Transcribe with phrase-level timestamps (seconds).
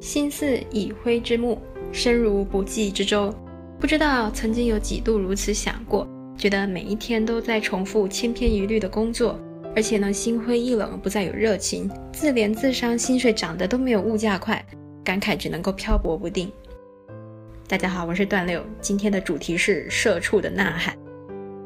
[0.00, 1.58] 心似已灰之木，
[1.92, 3.32] 身如不济之舟。
[3.78, 6.08] 不知道曾经有几度如此想过，
[6.38, 9.38] 觉得每一天都在重复千篇一律的工作，
[9.76, 14.64] 而且呢心灰意冷，不再有热情，自怜自伤，薪水涨得都没有物价快，
[15.04, 16.50] 感慨只能够漂泊不定。
[17.68, 20.96] 大家好，我是段六，今天的主题是社畜的呐喊。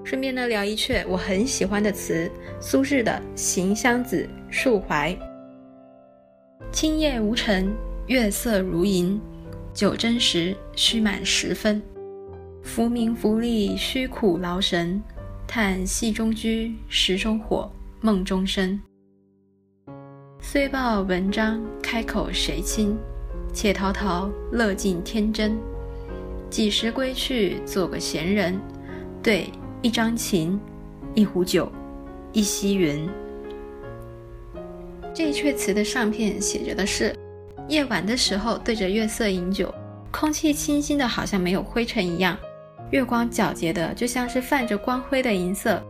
[0.02, 2.28] 顺便呢聊一阙我很喜欢的词，
[2.60, 5.12] 苏轼的《行香子·述怀》。
[6.70, 7.72] 青叶无尘，
[8.06, 9.18] 月色如银，
[9.72, 11.82] 酒斟时须满十分。
[12.62, 15.02] 浮名浮利须苦劳神，
[15.46, 18.80] 叹戏中居，石中火，梦中身。
[20.40, 22.94] 虽报文章，开口谁亲？
[23.52, 25.56] 且陶陶，乐尽天真。
[26.50, 28.60] 几时归去，做个闲人？
[29.22, 29.50] 对。
[29.82, 30.58] 一张琴，
[31.14, 31.70] 一壶酒，
[32.32, 33.06] 一溪云。
[35.12, 37.14] 这阙词的上片写着的是：
[37.68, 39.74] 夜晚的时候对着月色饮酒，
[40.10, 42.36] 空气清新的，好像没有灰尘一样；
[42.90, 45.82] 月光皎洁的，就像是泛着光辉的银色。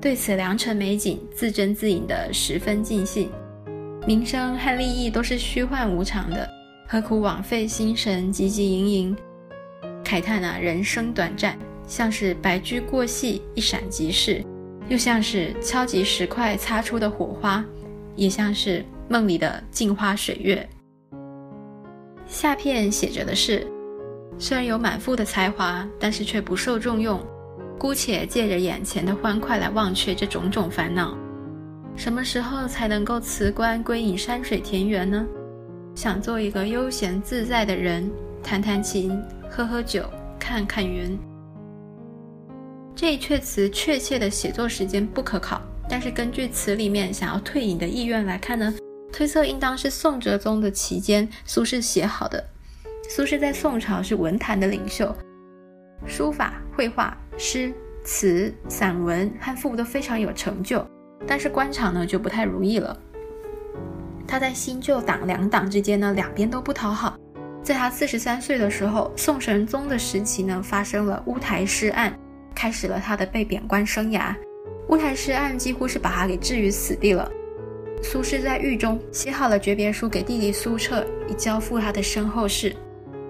[0.00, 3.30] 对此良辰美景，自斟自饮的十分尽兴。
[4.06, 6.48] 名声和利益都是虚幻无常的，
[6.86, 9.16] 何苦枉费心神汲汲营营？
[10.04, 11.56] 慨叹啊，人生短暂。
[11.86, 14.42] 像是白驹过隙，一闪即逝；
[14.88, 17.62] 又像是敲击石块擦出的火花，
[18.16, 20.66] 也像是梦里的镜花水月。
[22.26, 23.66] 下片写着的是：
[24.38, 27.20] 虽然有满腹的才华，但是却不受重用。
[27.78, 31.16] 姑且借着眼前的欢快来忘却这种种烦恼。
[31.96, 35.26] 什么时候才能够辞官归隐山水田园呢？
[35.94, 38.10] 想做一个悠闲自在的人，
[38.42, 40.04] 弹弹琴，喝喝酒，
[40.38, 41.18] 看看云。
[42.96, 48.74] 这一阙词确切的写作时间不可考，但是根据词里面想要退隐的意愿来看呢，
[49.14, 52.44] 推测应当是宋哲宗的期间苏轼写好的。
[53.08, 55.14] 苏轼在宋朝是文坛的领袖，
[56.04, 57.72] 书法、绘画、诗
[58.02, 60.84] 词、散文和赋都非常有成就，
[61.28, 62.98] 但是官场呢就不太如意了。
[64.26, 67.16] 他在新旧党两党之间呢，两边都不讨好。
[67.62, 72.12] 在他四十三岁的时候，宋神宗的时期呢，发生了乌台诗案。
[72.52, 74.34] 开始了他的被贬官生涯，
[74.88, 77.30] 乌台诗案几乎是把他给置于死地了。
[78.04, 82.76] 苏轼在狱中写好了诀别书给弟弟苏澈，以交付他的身后事。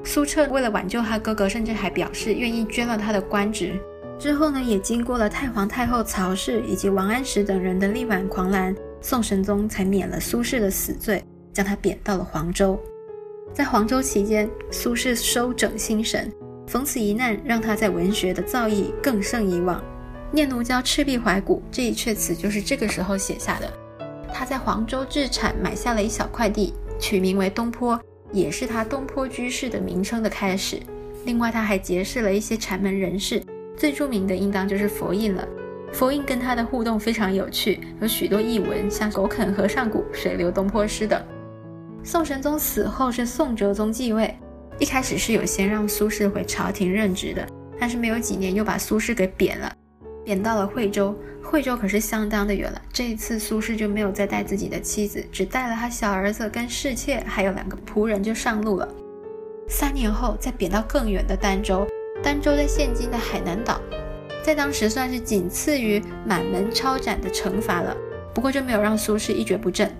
[0.02, 3.80] 苏澈为了挽救他哥哥，甚至还表示愿意捐了他的官职。
[4.18, 12.78] 之后呢，也经过了太皇太后曹氏以及王安石等人的力挽狂澜，宋神宗才免了苏轼的死罪，将他贬到了黄州。
[13.52, 16.30] 在黄州期间，苏轼收整心神。
[16.66, 19.78] 逢此一难，让他在文学的造诣更胜以往。
[20.32, 23.72] 《念奴娇·赤壁怀古》这一阙词就是这个时候写下的。
[24.36, 27.98] 他在黄州置产，买下了一小块地，取名为东坡，
[28.32, 30.80] 也是他东坡居士的名称的开始。
[31.24, 33.40] 另外，他还结识了一些禅门人士，
[33.76, 35.46] 最著名的应当就是佛印了。
[35.92, 41.22] 佛印跟他的互动非常有趣，有许多译文，像“狗啃和尚骨”“水流东坡诗”等。
[42.02, 44.34] 宋神宗死后是宋哲宗继位。
[44.80, 47.46] 一开始是有先让苏轼回朝廷任职的，
[47.78, 49.72] 但是没有几年又把苏轼给贬了，
[50.24, 51.14] 贬到了惠州。
[51.42, 52.80] 惠州可是相当的远了。
[52.92, 58.88] 这一次苏轼就没有再带自己的妻子，只带了他小儿子跟侍妾，还有两个仆人就上路了。
[59.68, 61.86] 三年后再贬到更远的儋州，
[62.22, 63.80] 儋州在现今的海南岛，
[64.42, 67.94] 在当时算是仅次于满门抄斩的惩罚了。
[68.34, 69.94] 不过就没有让苏轼一蹶不振，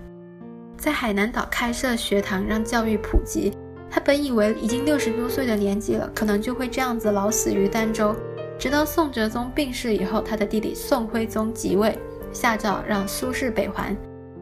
[0.77, 3.53] 在海南岛开设学堂，让教育普及。
[3.91, 8.17] 他本以为已经六十多岁的年纪了，可能就会这样子老死于儋州。
[8.65, 11.99] 直到宋哲宗病逝以后，他的弟弟宋徽宗即位，
[12.33, 13.95] 下诏让苏轼北还。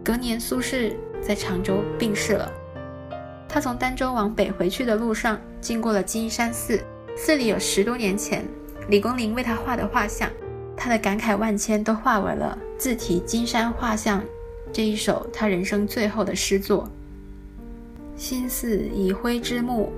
[0.04, 2.48] 隔年，苏轼在常州病逝了。
[3.48, 6.80] 他从儋州往北回去的路上，经过了金山寺，
[7.16, 8.44] 寺里有十多年前
[8.88, 10.30] 李公麟为他画的画像，
[10.76, 14.20] 他的感慨万千都化为了自题《金山画像》
[14.72, 16.88] 这一首他人生最后的诗作。
[18.14, 19.90] 心似已灰之木，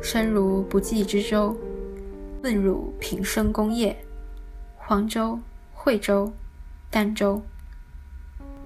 [0.00, 1.54] 身如不济之舟。
[2.48, 3.94] 问汝平生功业？
[4.78, 5.38] 黄州、
[5.74, 6.32] 惠州、
[6.90, 7.42] 儋州。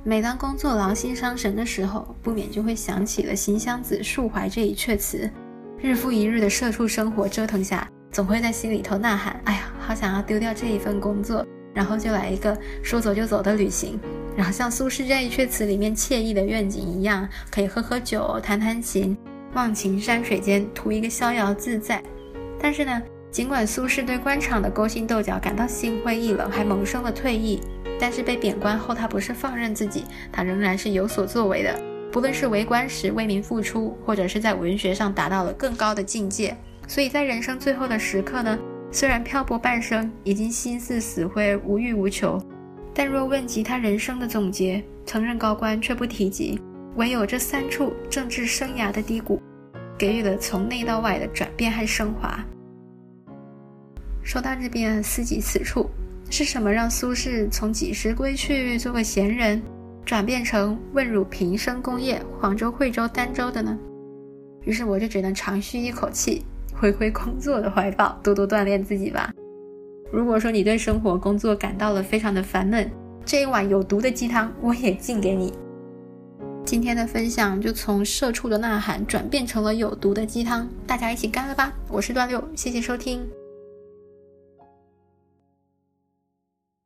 [0.05, 5.29] 每当工作劳心伤神的时候，不免就会想起了《行香子·述怀》这一阙词。
[5.81, 11.45] 日复一日的社畜生活折腾下，总会在心里头呐喊：“哎呀，好想要丢掉这一份工作，
[11.75, 13.99] 然后就来一个说走就走的旅行。”
[14.39, 19.19] 然后像苏轼这一阙词里面惬意的愿景一样，可以喝喝酒、弹弹琴，
[19.55, 22.01] 忘情山水间，图一个逍遥自在。
[22.61, 23.03] 但是呢，
[23.33, 27.59] 尽管苏轼对官场的勾心斗角感到心灰意冷，还萌生了退意，
[27.99, 31.83] 但是被贬官后，他不是放任自己，他仍然是有所作为的。
[32.13, 36.55] 不论是为官时为民付出，或者是在文学上达到了更高的境界。
[36.87, 38.59] 所以在人生最后的时刻呢，
[38.91, 42.39] 虽然漂泊半生，已经心似死灰，无欲无求，
[42.93, 46.61] 但若问及他人生的总结，曾任高官却不提及，
[46.97, 49.41] 唯有这三处政治生涯的低谷，
[49.97, 52.39] 给予了从内到外的转变和升华。
[54.23, 55.89] 说到这边，思及此处，
[56.31, 59.61] 是什么让苏轼从几时归去做个闲人，
[60.05, 63.79] 转变成问汝平生功业，黄州、惠州、儋州的呢？
[64.65, 69.33] 于是我就只能长吁一口气，回归工作的怀抱，多多锻炼自己吧。
[70.13, 72.89] 如果说你对生活、工作感到了非常的烦闷，
[73.25, 75.53] 这一碗有毒的鸡汤我也敬给你。
[76.65, 81.73] 今天的分享就从社畜的呐喊转变成了有毒的鸡汤，大家一起干了吧！
[81.89, 83.21] 我是段六，谢谢收听。